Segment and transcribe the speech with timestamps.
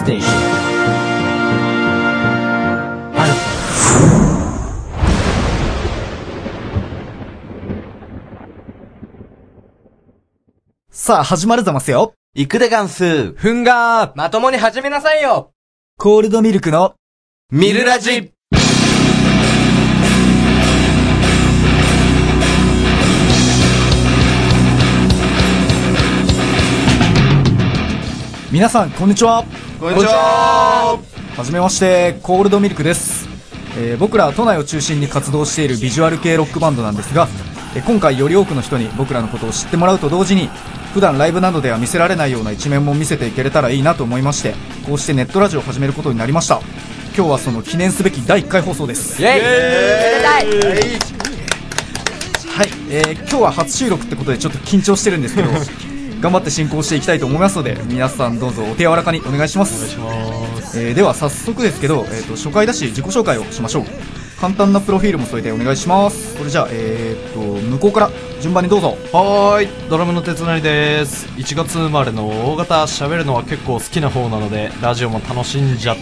[0.00, 0.34] ステーション
[3.20, 3.32] アル
[10.88, 12.14] さあ、始まるざますよ。
[12.34, 13.34] いくでガンス。
[13.34, 15.52] ふんがーまともに始めなさいよ
[15.98, 16.94] コールドミルクの、
[17.52, 18.32] ミルラジ。
[28.50, 29.44] 皆さん、こんにちは。
[29.78, 30.98] こんにちは。
[31.36, 33.28] はじめまして、コールドミルクです。
[33.78, 37.28] えー僕ら都内を中心に活動しているビジュアル系ロックバンドなんですが、
[37.76, 40.48] えー今回より多くの人に僕らのことを知ってもらうと同時に、
[40.94, 44.54] 普段ライブなどでは見せられないような一面も見せていけれたらいいなと思いまして、
[44.84, 46.60] こうしてネットラジオを始めることになりました。
[47.16, 49.22] 今日はその記念すべき第1回放送です。
[49.22, 49.46] イェイめで
[50.24, 50.46] たい
[52.50, 55.50] はい、えー今日は初収録ってことでちょっと緊張してるんですけど
[56.20, 59.96] 頑張って進行していきたいと思いますので皆さんどうぞお手柔らかにお願いします。
[60.76, 63.84] えーでは早速ですけど、えー、と初回だし自己紹介をしましょう。
[64.40, 66.36] 簡単なプロフィールも添えてお願いします。
[66.36, 68.96] それじゃあ、えー、と向こうから順番にどうぞ。
[69.12, 69.88] はーい。
[69.88, 71.26] ドラムの鉄成です。
[71.36, 75.96] 1月生まれの大型喋るのは結構好きな方なのでラジオも楽しんじゃ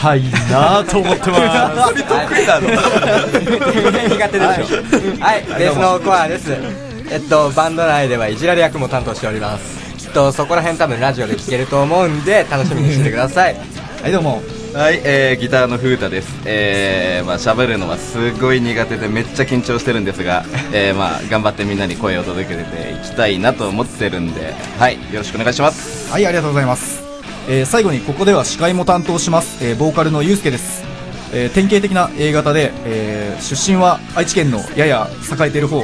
[0.00, 2.04] たいなと思ってます。
[2.04, 2.68] 得意なの？
[4.08, 5.24] 苦手でしょ。
[5.24, 9.96] はい、ベースのコアですえっとバンド内ではいじられ役も担当しております。
[9.96, 13.56] きっとそこら辺多分ラジオで聞けると思うんで楽しみにしててください。
[14.02, 14.42] はいどうも。
[14.74, 16.28] はい、えー、ギターの風太です。
[16.44, 26.12] えー、まあ喋るのはすごい苦手でめっちゃ緊張してるんですが、 えー、まあ頑張ってみんなに声を届けていきたいなと思ってるんで、はい、よろしくお願いします。
[26.12, 27.02] はいありがとうございます、
[27.48, 30.84] えー最後にここでは司会も担当します、えーボーカルのゆうすけです、
[31.32, 35.82] えー典型的な A 型で、えー出身は愛知県のやや栄えている方、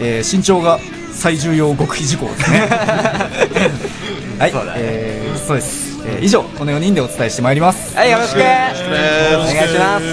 [0.00, 0.78] えー身長が
[1.12, 2.60] 最重要極秘事項ですね。
[4.38, 7.96] はいそうえーそうです、えー以上この4人でお伝えしてまいります。
[7.96, 8.36] はいよろしく。
[8.40, 10.04] お願いします。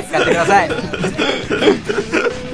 [0.00, 0.70] い使ってください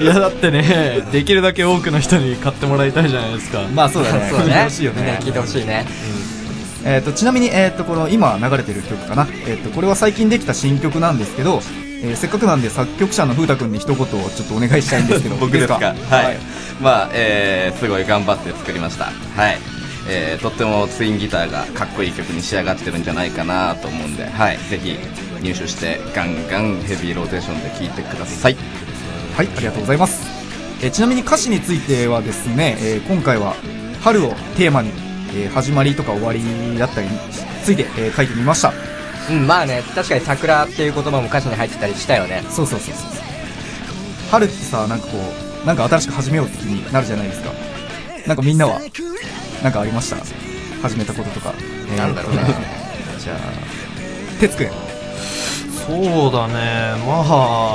[0.01, 3.61] いいやだってねできるだけ多くの人に買ってもらいたいじゃないですか。
[3.75, 4.29] まあそうだね。
[4.31, 4.61] そうだね。
[4.61, 5.19] 欲しいよね。
[5.23, 5.87] 聞いてほしいね。
[6.85, 9.29] えっ、と、ちなみに、えっ、と、この今流れてる曲かな。
[9.47, 11.63] えっ、と、これは最近できた新曲なんですけど、
[12.03, 15.37] えーせっかくなんで作曲者の風太くんに一言ちょっとお願いしたいんですけど。
[15.41, 15.75] 僕ですか？
[15.75, 15.83] いい。
[15.83, 16.39] はい、
[16.81, 19.13] まあ、えー、すごい頑張って作りました。
[19.37, 19.59] はい。
[20.09, 24.99] えー、とってもツインギターがかっこいい曲に仕上がってるんじゃないかなと思うんで、はい、ぜひ
[25.43, 28.57] 入手してガンガンヘビーローテーションで聴いてください
[29.37, 30.27] はい、ありがとうございます。
[30.83, 33.55] えーちなみに歌詞についてはですね、えー今回は
[34.03, 34.91] 春をテーマに、
[35.35, 37.19] えー始まりとか終わりだったりに
[37.65, 38.73] ついて、えー書いてみました。
[39.31, 43.11] うんまあね確かに桜っていう言葉も歌詞に入ってたりしたよねそうそうそうそう。
[44.31, 45.19] 春ってさ、なんかこ
[45.63, 47.51] う、なんか新しく始めようって気になるじゃないですか。
[48.27, 48.81] なんかみんなは、
[49.63, 50.17] なんかありました？
[50.83, 51.53] 始めたこととか。
[51.59, 52.43] えーなんだろうね
[53.19, 54.69] じゃあ、哲くん。
[55.87, 57.25] そうだねま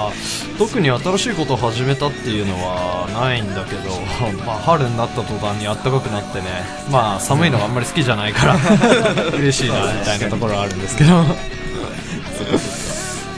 [0.10, 0.12] あ
[0.58, 3.90] 特に新しいことを始めたっていうのはないんだけど、
[4.46, 6.46] まあ、春になった途端に暖かくなってね
[6.90, 8.56] まあ寒いのがあんまり好きじゃないから
[9.38, 11.10] 嬉しいなみたいなところはあるんですけど。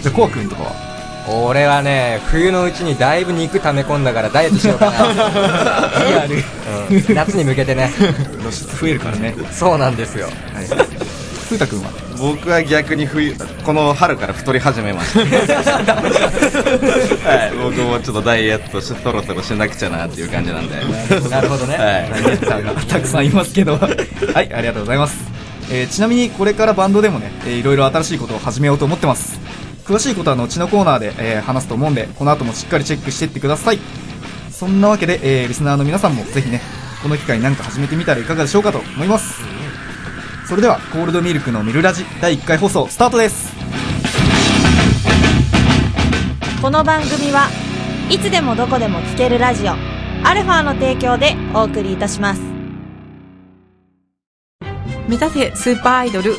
[0.01, 0.72] じゃあ、コアくんとかは？
[1.29, 4.91] 俺はね冬のうちにだいぶ肉溜め込んだからダイエットしようかな。
[6.07, 6.35] リアル、
[6.89, 7.91] うん、夏に向けてね。
[8.79, 9.35] 増えるからね。
[9.51, 10.27] そうなんですよ。
[10.53, 10.65] はい。
[10.68, 12.06] 風太くんは？
[12.19, 13.36] 僕は逆に冬
[13.66, 15.19] この春から太り始めました
[17.30, 17.58] はい。
[17.58, 20.75] 僕もちょっとダイエットしそろそろしなくちゃなっていう感じなんで。
[21.30, 21.75] なるほどね。
[21.75, 22.10] はい。
[22.10, 23.78] ダイエッターがたくさんいますけど。
[23.78, 23.88] は
[24.42, 25.18] いありがとうございます、
[25.72, 29.40] えーちなみにこれからバンドでもね、えーいろいろ新しいことを始めようと思ってます。
[29.86, 33.80] 詳しいことは後のコーナーで、えー話すと思うんでこの後もしっかりチェックしていってください。
[34.52, 36.62] そんなわけで、えーリスナーの皆さんもぜひね
[37.04, 39.40] この機会に何か始めてみたらいかがでしょうかと思います
[40.47, 43.53] それではコールドミルクのミルラジ第1回放送スタートです
[46.61, 47.49] この番組は
[48.09, 49.73] いつでもどこでも聴けるラジオ
[50.23, 52.41] アルファの提供でお送りいたします
[55.09, 56.33] 目指せスーパーアイドル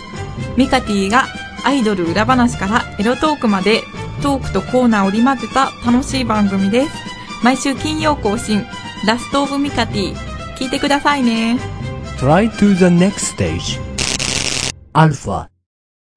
[0.56, 1.24] ミカティが
[1.64, 3.82] アイドル裏話からエロトークまで
[4.22, 6.90] トークとコーナーを織り交ぜた楽しい番組です。
[7.42, 8.64] 毎週金曜更新、
[9.06, 10.14] ラストオブミカティ。
[10.56, 11.58] 聞いてくださいね。
[12.18, 13.87] Try to the next stage.
[14.98, 15.48] Alpha.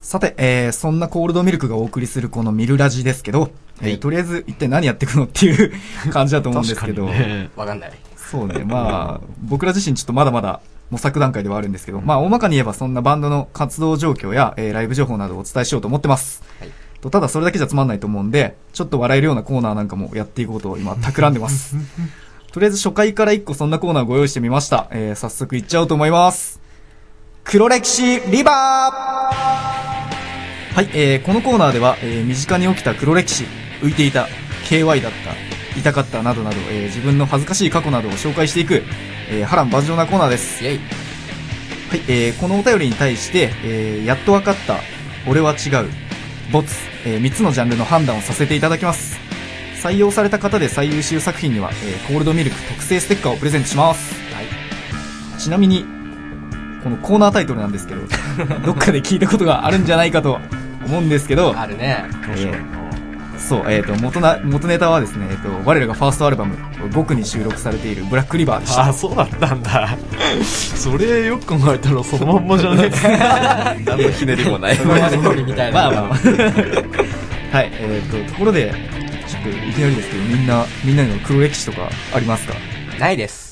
[0.01, 5.71] さて、えー、そんなコールドミルクがお送りするこのミルラジですけど、えーとりあえず一体何やっていくのっていう
[6.11, 7.05] 感じだと思うんですけど、
[7.55, 7.93] わかんない。
[8.17, 16.41] そうね、まあ、僕ら自身ちょっとまだまだ模索段階ではあるんですけど、まあ、大まかに言えばそんなバンドの活動状況や、えーライブ情報などをお伝えしようと思ってます。
[17.01, 21.75] とただそれだけじゃつまんないと思うんで、ちょっと笑えるようなコーナーなんかもやっていこうと今、企んでます。
[22.51, 24.87] とりあえず初回から一個そんなコーナーご用意してみました。
[24.89, 26.60] えー、早速いっちゃおうと思います。
[27.43, 28.53] 黒歴史リバー
[30.73, 33.43] はい、えー、このコーナーでは、えー、身近に起きた黒歴史、
[33.81, 34.27] 浮いていた、
[34.69, 38.83] KY だった、痛かったなどなど、えー、自分の恥ずかしい過去などを紹介していく、
[39.29, 40.63] えー、波乱万丈なコーナーです。
[40.63, 40.79] イェイ。
[41.89, 44.77] はい、えー、このお便りに対して、えー、やっと分かった、
[45.27, 45.89] 俺は違う、
[46.53, 46.73] ボツ、
[47.05, 49.19] えー、3つのジャンルの判断をさせていただきます。
[49.83, 54.15] 採用された方で最優秀作品には、えー、コールドミルク特製ステッカーをプレゼントします。
[55.37, 56.00] ちなみに、
[56.83, 58.01] このコーナータイトルなんですけど、
[58.65, 60.39] どっかで聞いたことがあるんじゃないかと
[60.85, 62.05] 思うんですけど、あるね。
[62.35, 62.81] えー
[63.41, 66.55] そう、えっ、と、元な、元ネタはですね、えっ、と、我らがファーストアルバム、
[66.91, 68.83] 5に収録されているブラックリバーでした。
[68.85, 69.97] あ、そうだったんだ。
[70.45, 72.91] それよく考えたらそのまんまじゃね？
[73.03, 74.75] え 何のひねりもない。
[74.77, 74.93] 今
[75.73, 77.57] まあまあまあ。
[77.57, 78.73] はい、えっ、と、ところで、
[79.27, 82.53] ちょっといきなりですけど、みんな、みんなの黒歴史とかありますか？
[82.99, 83.50] ないです。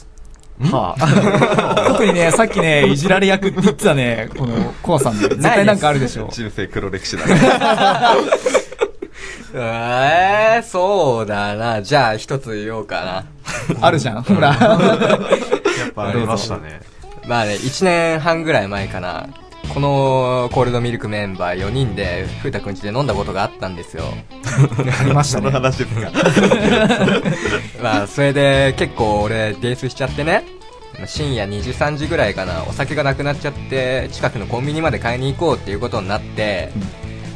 [0.60, 1.86] はあ。
[1.88, 6.30] 特にね、さっきね、いじられ役って言ってたね、この、コアさんで、絶対なんかあるでしょ。
[6.32, 7.40] 人生黒歴史だね。
[9.54, 11.82] えー、そうだな。
[11.82, 13.24] じゃあ一つ言おうか
[13.82, 14.50] あるじゃん、ほら。
[14.50, 14.56] や
[15.90, 16.82] っぱありましたね。
[17.24, 17.28] な。
[17.28, 19.28] まあね、1年半ぐらい前かな。
[19.74, 24.04] このコールドミルクメンバー4人で、ふうたくんちで飲んだことがあったんですよ。
[25.02, 25.52] ありましたそのね。
[25.52, 26.12] 話ですか。
[27.82, 30.44] まあ、それで結構俺、泥酔しちゃってね。
[31.06, 36.70] 深夜2時3時ぐらいかな、お酒がなくなっちゃって、近くのコンビニまで買いに行こうっていうことになって、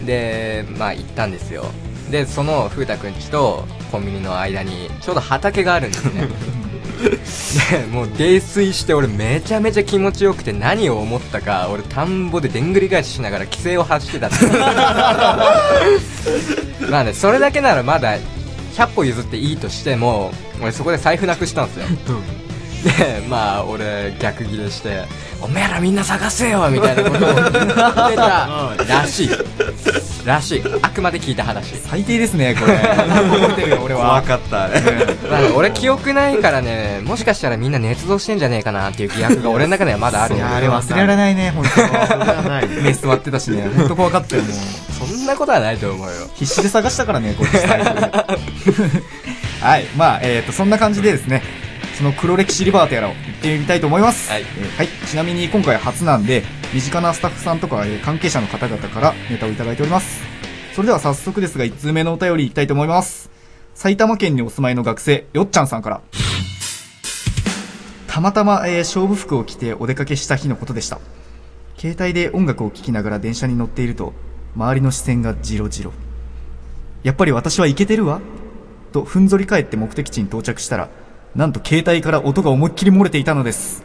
[0.06, 1.65] で、まあ行ったんですよ。
[2.09, 6.27] で、その風太くんちとコンビニの間に、ちょうど畑があるんですね。
[7.03, 14.35] で、もう泥酔して俺めちゃめちゃ気持ちよくて何を思ったか、俺田んぼででんぐり返ししながら規制を発してたって。
[16.89, 18.17] まあね、それだけならまだ
[18.75, 21.85] 100歩譲っていいとしても、俺そこで財布なくしたんですよ。
[22.83, 25.05] で、まあ、俺、逆ギレして、
[25.44, 28.48] おめえらみんな探せよみたいなことを 言ってた
[28.88, 29.30] らしい。
[30.25, 30.63] らしい。
[30.81, 31.75] あくまで聞いた話。
[31.75, 32.78] 最低ですね、これ。
[32.78, 34.22] 覚えてるよ、俺は。
[34.22, 34.81] 分かったね。
[35.30, 41.69] まあ、俺記憶ないからね、もしかしたらみんな捏造してんじゃねえかなっていう疑惑が俺の中ではまだあるんあれ忘れられないね、本な
[42.62, 42.81] い当。
[42.81, 44.54] 目座ってたしね、本当怖かったよ、もう。
[45.07, 46.13] そんなことはないと思うよ。
[46.36, 47.57] 必死で探したからね、こっち
[49.62, 51.44] はい、まあ、えっ、と、そんな感じでですね、
[51.98, 54.30] その黒歴史リバーとやらを行ってみたいと思います。
[54.31, 54.88] はいえーはい。
[55.07, 56.44] ちなみに今回初なんで、
[56.74, 60.22] 身近なスタッフさんとか、えー関係者の方々からネタをいただいております。
[60.75, 63.30] それでは早速ですが、1通目のお便りいきたいと思います。
[63.75, 66.01] 埼玉県にお住まいの学生、よっちゃんさんから。
[68.07, 71.00] たまたま、えー勝負服を着てお出かけした日のことでした。
[71.78, 74.13] 携帯で音楽を聴きながら電車に乗っていると、
[74.56, 75.91] 周りの視線がジロジロ。
[77.03, 78.20] やっぱり私はイケてるわ？
[78.94, 80.89] とふんぞり返って目的地に到着したら、
[81.36, 83.84] なんと携帯から音が思いっきり漏れていたのです。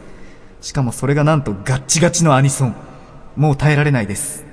[0.61, 2.75] しかもそれがなんとガッチガチのアニソン。
[3.35, 4.45] もう耐えられないです。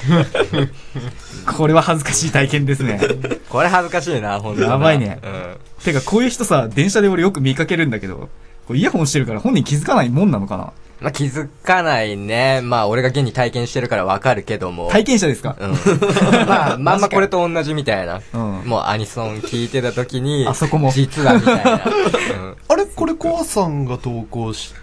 [1.56, 3.00] これは恥ずかしい体験ですね。
[3.48, 5.56] これ恥ずかしいな、ほんとなやばいねうん。
[5.84, 8.28] てかこういう人さ、電車で俺よく見かけるんだけど、
[8.66, 10.72] これイヤホンしてるから本人気づかないもんなのかな？
[11.00, 12.60] まあ、気づかないね。
[12.62, 14.90] まあ、俺が現に体験してるからわかるけども。
[14.90, 15.56] 体験者ですか？
[15.58, 15.70] うん。
[16.46, 18.20] まあ、まんまこれと同じみたいな。
[18.34, 21.72] うんもうアニソン聞いてた時に、あそこも実はみたいな。
[21.72, 22.84] うんあれ？
[22.84, 24.74] これコアさんが投稿し、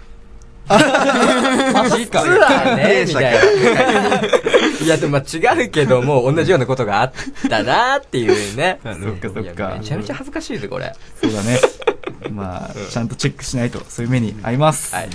[0.68, 0.76] 実
[2.18, 3.38] はね、みたいな。
[4.84, 7.12] いや、でもまあ違うけども、同じようなことがあっ
[7.48, 8.78] たなっていうね。
[8.82, 9.84] そっかそっかめ。
[9.84, 10.92] ちゃめちゃ恥ずかしいぜ、これ。
[11.22, 11.58] そうだね。
[12.30, 14.94] まあ、ちゃんとチェックしないと、そういう目に遭います。
[14.94, 15.08] はい。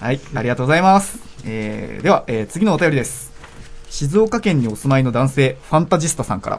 [0.00, 1.18] はい、ありがとうございます。
[1.44, 3.32] えー、では、えー、次のお便りです。
[3.90, 6.58] 静岡県にお住まいの男性、ファンタジスタさんから。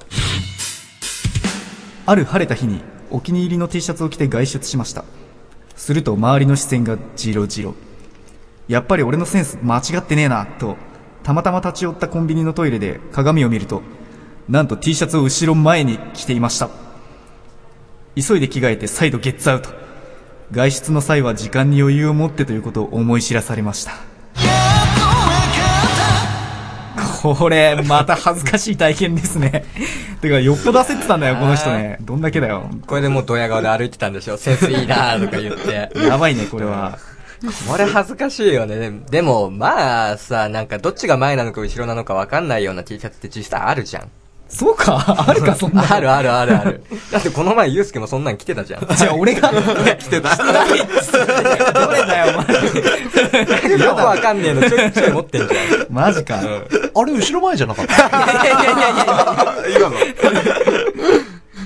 [2.06, 5.06] ある晴れた日に、お気に入りの T シャツを着て外出しました。
[5.76, 7.74] すると周りの視線がジロジロ。
[8.68, 10.78] やっぱり俺のセンス間違ってねえな、と、
[11.24, 13.82] たまたま立ち寄ったコンビニのトイレで鏡を見ると、
[14.50, 16.70] なんと T シャツを後ろ前に着ていました。
[18.16, 19.81] 急いで着替えて再度ゲッツアウト。
[20.52, 23.94] 外出の際は時間に余裕を持ってということを思い知らされました。
[27.22, 29.64] これ、また恥ずかしい体験ですね。
[30.22, 31.98] てか、よっぽど焦ってたんだよ、この人ね。
[32.02, 32.70] どんだけだよ。
[32.88, 35.92] これでもうドヤ顔で歩いてたんでしょセンスいいなーとか言って。
[36.04, 36.98] やばいね、これは。
[37.68, 38.78] これ恥ずかしいよね。
[38.78, 44.10] ででも、まあさ、なんかどっちが前なのか後ろなのかわかんないような T シャツって実際あるじゃん。
[44.54, 45.04] そうか？
[45.28, 45.84] あるか、そんな。
[45.90, 46.84] あるあるあるある。
[47.12, 48.88] だってこの前ユうスケもそんなん着てたじゃん。
[48.96, 50.36] じゃあ、俺が、来てた。
[50.36, 50.44] ど
[51.92, 53.78] れだよ、お前。
[53.80, 55.86] よくわかんねえのちょいちょい持ってんじゃん。
[55.90, 56.36] マジか。
[56.40, 56.42] あ
[57.06, 57.96] れ、後ろ前じゃなかった？
[59.76, 59.96] 今の。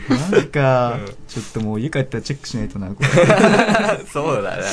[0.09, 0.97] マジか。
[1.27, 3.07] ちょっともう家帰ったらチェックしないとな、これ。
[4.11, 4.63] そうだね。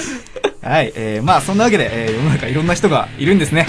[0.62, 3.66] はい、えー、まあそんなわけで、えー、世の中いろんな人がいるんですね。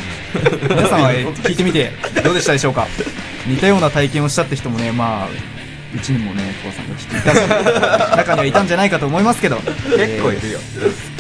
[0.70, 1.92] 皆さんは、えー聞いてみて
[2.24, 2.88] どうでしたでしょうか？
[3.48, 5.28] 似たような体験をしたって人もね、まあ、
[5.96, 7.38] うちにもね、コアさんがきっといたし
[8.18, 10.60] 中にはいたんじゃないかと思いますけど、結構いるよ。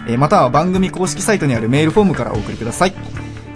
[0.07, 2.93] えーまたは番組公式サイトにあるメールフォームからお送りください。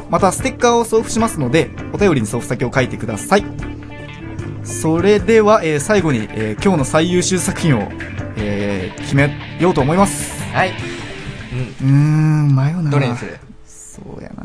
[0.10, 3.46] またステッカーを送付しますのでお便りに送付先を書いてください。
[4.64, 7.90] それでは、えー最後に、えー今日の最優秀作品を、
[8.38, 10.42] えー決めようと思います。
[10.54, 10.93] はい。
[11.54, 12.90] うーん、迷うな。
[12.92, 13.38] どれにする？
[13.66, 14.44] そうやな。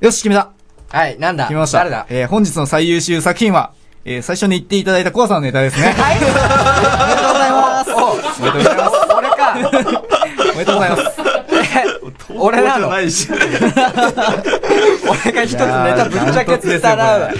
[0.00, 0.50] よし、決めた。
[0.90, 1.44] はい、なんだ？
[1.44, 1.78] 決めました。
[1.78, 2.06] 誰だ？
[2.08, 3.72] えー本日の最優秀作品は、
[4.04, 5.88] えー最初に言っていただいたコアさんのネタですね。
[5.96, 6.16] はい。
[6.16, 7.90] おめでとうございます。
[9.16, 9.54] 俺か
[10.52, 11.02] おめでとうございます。
[12.38, 13.28] 俺なのないし。
[13.34, 17.30] 俺が一つネタぶっちゃけてたら、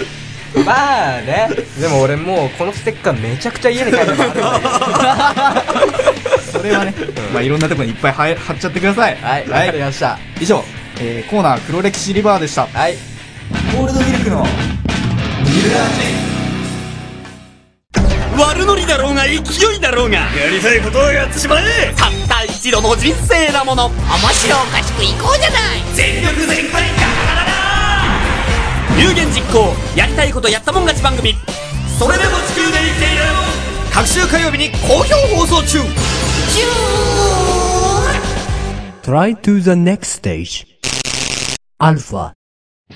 [0.65, 1.49] まあね。
[1.79, 4.51] でも俺もうこのステッカーめちゃくちゃ家に帰ってもあるんだよ
[6.51, 6.93] それはね、
[7.33, 9.17] まあいろんなところにいっぱい貼貼っちゃってください。
[9.21, 10.19] はい、わかりました。
[10.39, 10.63] 以上、
[10.99, 12.67] えーコーナー黒歴史リバーでした。
[12.73, 12.97] はい。
[13.75, 14.45] ゴールドミルクの
[18.37, 23.93] 悪ノリだろうが勢いだろうがやりたいことをやってしまえたった一度の人生なもの面
[24.33, 27.20] 白おかしくいこうじゃない全力全開ガラガラ
[29.01, 31.33] 有言実行やりたいことやったもん勝ち番組
[31.97, 33.23] それでも地球で生きている
[33.91, 35.79] 各週火曜日に好評放送中
[39.01, 40.67] Try to the next stage.
[41.79, 42.33] Alpha.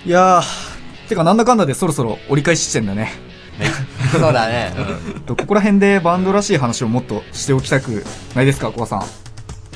[0.06, 3.10] いやー、てかなんだかんだでそろそろ折り返し地点だね。
[4.12, 4.72] そうだね。
[5.26, 9.25] とここら辺でバンドらしい話をもっとしておきたくないですか、コアさん。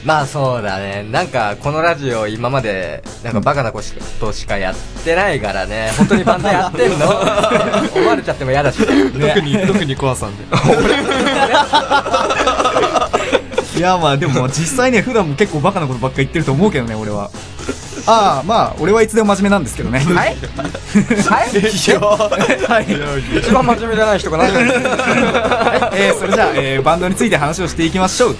[0.05, 1.05] まあそうだね。
[1.11, 3.81] なんかこのラジオ今までなんかバカなこ
[4.19, 5.91] としかやってないからね。
[5.97, 7.05] 本当にバンドやってんの？
[7.95, 8.79] 思われちゃっても嫌だし。
[8.85, 10.43] 特に、特にコアさんで。
[13.77, 17.29] いやまあでも実際ね、普段も結構バカなことばっか言ってると思うけどね、俺は。
[18.05, 19.99] ああ、まあ、俺はいつでも真面目なんですけどね。
[19.99, 20.35] はい？
[21.29, 21.49] はい？
[22.67, 23.37] はい。
[23.39, 28.35] 一番真面目じゃない人が何を言ってんのえーそれじゃあ、えーバンドについて話をしていきましょう。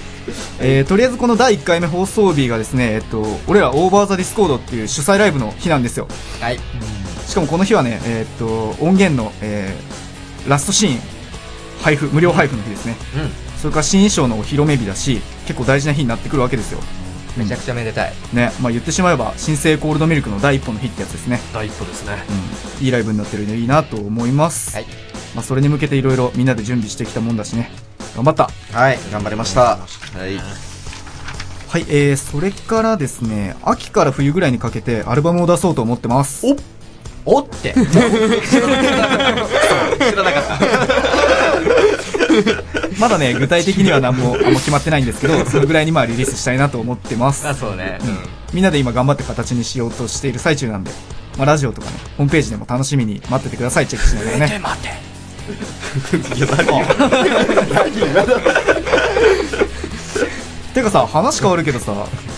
[0.60, 6.06] えーとりあえずこの第1回目放送日がですね、えっと、俺ら Over The Discord っていう主催ライブの日なんですよ。
[6.40, 6.58] はい。
[7.26, 10.00] しかもこの日はね、えーっと、音源の、えー
[10.48, 11.00] ラストシーン、
[11.82, 12.96] 配布、無料配布の日ですね。
[13.60, 16.80] それから新衣装のお披露目日だし、結構大事な日になってくるわけですよ。
[17.36, 18.12] めちゃくちゃめでたい。
[18.32, 21.40] ね、まあ言ってしまえば、新生コールドミルクの第一歩の日ってやつですね。
[21.52, 22.24] 第一歩ですね。
[22.80, 22.84] うん。
[22.84, 24.74] いいライブになってるのいいなと思います。
[24.74, 24.86] はい。
[25.34, 27.70] まあそれに向けていろいろみんなで準備してきたもんだしね。
[28.14, 28.50] 頑張った。
[28.76, 29.60] はい、頑張りました。
[29.60, 29.78] は
[30.26, 30.36] い。
[31.68, 36.44] はい、えー、それからですね、秋から冬ぐらいにかけてアルバムを出そうと思ってます。
[36.44, 36.56] お
[37.36, 37.74] おって。
[37.78, 38.66] 知ら
[40.24, 40.99] なかった。
[42.98, 47.46] まだね、具体的には何もあんま決まってないんですけど、 そのぐらいにまあリリースしたいなと思ってます。
[47.46, 47.98] あ、そうね。
[48.02, 48.18] うん
[48.52, 50.90] みんなで今頑張って形にしようとしている最中なんで、
[51.38, 54.60] まあ、ラジオとかね、ホームページでも楽しみに待っててください、チェックしながらね。
[54.60, 54.88] 待て。
[56.36, 56.66] いや、何
[60.74, 61.92] てかさ、話変わるけどさ、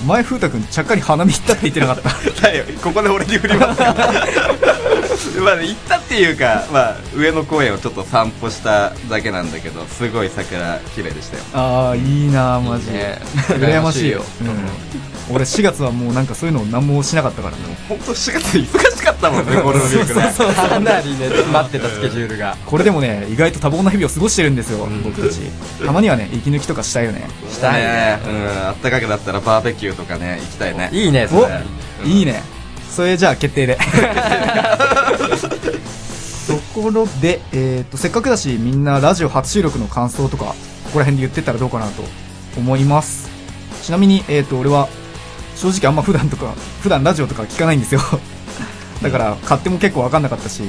[0.06, 2.00] 前風太くんちゃっかり花見行ったって言ってなかっ
[2.34, 2.40] た？
[2.42, 3.94] だよ、ここで俺に振りますか
[5.40, 11.42] まあね、行ったっていうか、まあ、上野公園をちょっと散歩しただけなんだけど、すごい桜綺麗でしたよ。
[11.54, 14.22] ああ、いいなマジいいね羨ましいよ。
[14.40, 17.62] うん、俺4月はもうなんかそういうの何もしなかったからね。
[17.88, 20.54] ほんと4月忙しかったもんね、ゴールデンウィークね。
[20.54, 22.56] かなりね、詰まってたスケジュールが。
[22.66, 25.40] これでもね、意外と多忙な日々を過ごしてるんですよ、僕たち。
[25.84, 27.28] たまにはね、息抜きとかしたいよね。
[27.50, 28.18] したいね。
[28.26, 30.90] うん、あったかくなったらバーベキューとかね、行きたいね。
[30.92, 31.62] いいね、そおれ。
[32.04, 32.42] いいね。
[32.92, 33.78] それじゃあ決定で。
[36.46, 40.54] ところで、えっ、と、せっかくだし、みんなラジオ初収録の感想とか、こ
[40.92, 42.04] こら辺で言ってったらどうかなと
[42.58, 43.30] 思います。
[43.82, 44.88] ちなみに、えー、と俺は
[45.56, 48.00] 正直あんま普段とか普段ラジオとか聞かないんですよ。
[49.02, 50.62] だから勝手も結構分かんなかったし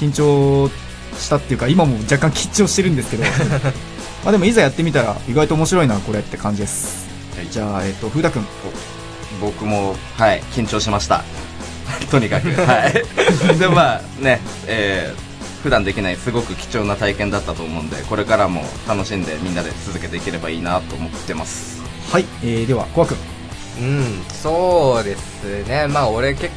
[0.00, 0.70] 緊張
[1.18, 3.24] したっていうか今も若干緊張してるんですけど。
[4.24, 7.06] まあでもいざやってみたら意外と面白いなこれって感じです、
[7.52, 8.46] じゃあえっ、と風太くん。
[9.40, 11.22] 僕もはい緊張しました
[12.10, 12.92] とにかくはい。
[13.58, 15.26] でもまあねえー
[15.66, 21.82] 普段できないすごく貴重な体験だったと思うんでこれからも楽しんでみんなで続けていければいいなと思ってます。
[22.12, 23.16] はい、えー、ではコアくん
[23.80, 25.88] うんそうですね。
[25.88, 26.50] まあ俺結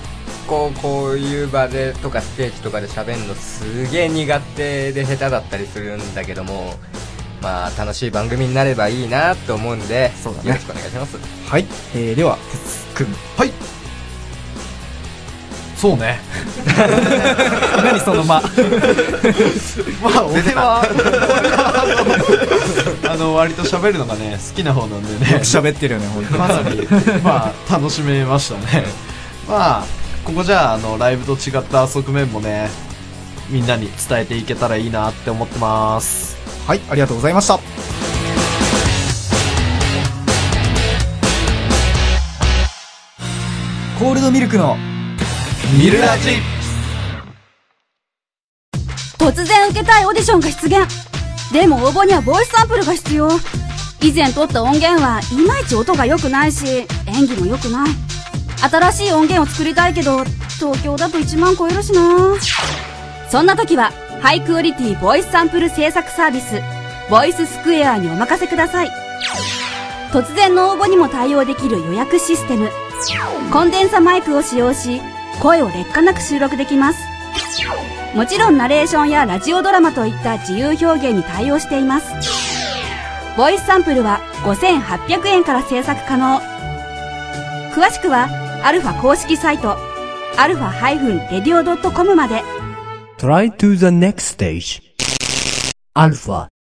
[0.46, 6.76] 構こういう場でとかステージとかで喋るのすげえ苦手で下手だったりするんだけども
[7.42, 10.50] まあ楽しい番組になればいいなと思うんでそうだね。
[10.50, 11.18] よろしくお願いします。
[11.48, 11.66] はい、
[11.96, 12.38] えー、では
[12.96, 13.14] 哲くん。
[13.38, 13.52] はい
[15.80, 16.20] そうね。
[17.78, 18.26] 何その間？
[18.26, 18.42] ま
[20.14, 20.84] あ俺は
[23.10, 25.38] あの割と喋るのがね好きな方なんでね。
[25.38, 26.38] 喋ってるよね本当に。
[26.38, 26.86] かなり
[27.24, 28.84] まあ楽しめましたね。
[29.48, 29.86] まあ
[30.26, 32.70] ここじゃああのライブと違った側面もね
[33.50, 36.36] みんなに伝えていけたらいいなって思ってます。
[36.68, 37.58] はいありがとうございました。
[43.98, 44.76] コールドミルクの
[45.78, 46.32] ミルラジ。
[49.20, 50.88] 突然受けたいオーディションが出現。
[51.54, 53.30] でも応募にはボイスサンプルが必要。
[54.02, 57.90] 以前撮った音源はいまいち音が良くないし演技も良くない。
[58.68, 60.24] 新しい音源を作りたいけど
[60.58, 62.36] 東京だと1万超えるしな。
[63.30, 66.60] そんな時はハイクオリティボイスサンプル制作サービス
[67.12, 68.92] ボイススクエアにお任せください。
[70.12, 72.72] 突然の応募にも対応できる予約システム。
[73.54, 75.00] コンデンサマイクを使用し
[75.42, 77.00] 声を劣化なく収録できます
[78.16, 82.14] もちろんナレーションやラジオドラマといった自由表現に対応しています
[83.38, 86.40] ボイスサンプルは5800円から制作可能
[87.74, 88.28] 詳しくは
[88.64, 89.78] アルファ公式サイト
[90.38, 90.72] アルファ
[91.30, 92.44] -radio.com まで
[93.18, 94.82] Try to the next stage.
[95.94, 96.48] Alpha.
[96.48, 96.59] し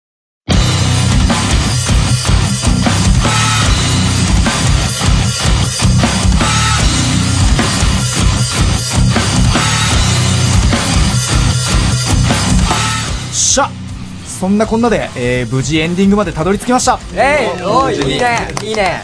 [14.40, 17.00] そんなこんなで、えー無事エンディングまでたどり着きました。
[17.16, 19.02] えいおいいいねいいね。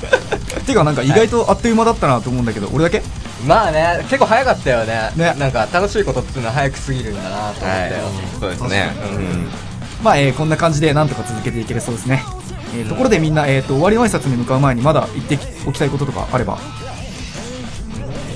[0.66, 3.02] てかなんか意外とあっという間だったなと思うんだけど、俺だけ？
[3.46, 5.10] まあね結構早かったよね。
[5.16, 5.34] ね。
[5.38, 7.94] なんか楽しいことっていうのは早く過ぎるんだなと思ったよ、
[8.40, 8.92] そうですね。
[9.02, 9.48] うん。
[10.02, 12.22] まあ、えーこんな感じでなんとか続けていけるそうですね、
[12.74, 16.56] えーところでみんな、えー、と終わりの挨拶に向かう前にまだ言っておきたいこととかあれば？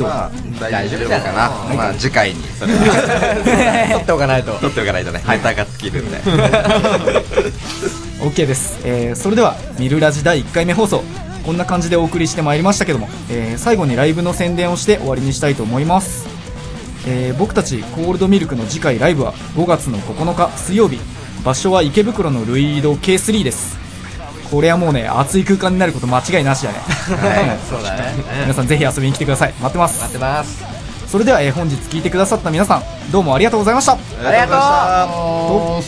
[0.03, 0.31] まあ
[0.61, 1.51] 大丈夫かな。
[1.75, 3.87] まあ次回にそれは。
[3.93, 4.53] 取っておかないと。
[4.55, 5.23] 取っておかないとね。
[5.29, 6.21] ネタが尽きるんで。
[8.21, 11.03] OK です、えーそれでは「ミルラジ第1回目放送」
[11.45, 16.27] こんな感じでお送りしてまいりましたけども、えー最後にライブの宣伝をして終わりにしたいと思います、
[17.07, 20.99] えー僕たちコールドミルクの次回ライブは5月の9日水曜日。
[21.45, 23.77] 場所は池袋のルイード K3 です
[24.51, 27.59] これはもうね熱い空間になること間違いなしだね、はい。
[27.69, 28.15] そうだね。
[28.43, 29.53] 皆さんぜひ遊びに来てください。
[29.55, 30.01] 待ってます。
[30.01, 30.65] 待ってます。
[31.09, 33.93] それでは、えー本日聞いてくださった皆さんどうもありがとうございました。
[33.93, 33.99] あ
[34.31, 35.83] りがとう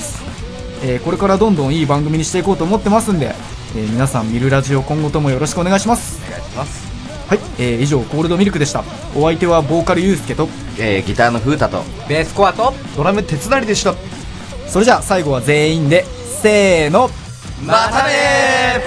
[0.84, 3.34] えーこれからどんどんいい番組にしていこうと思ってますんで、
[3.74, 6.20] えー皆さん見るラジオ今後ともよろしくお願いします。
[6.26, 6.86] お願いします。
[7.28, 8.84] はい、えー以上コールドミルクでした。
[9.16, 13.94] お相手はボーカルユースケとえーギターの風太とベースコアとドラム手伝いでした。
[14.68, 16.04] それじゃあ最後は全員で
[16.42, 17.10] せーの
[17.64, 18.82] またね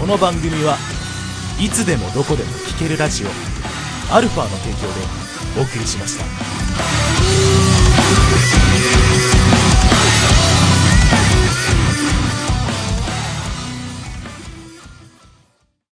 [0.00, 0.76] この番組は
[1.60, 3.28] いつでもどこでも聴けるラジオ
[4.14, 7.73] アルファの提供でお送りしました。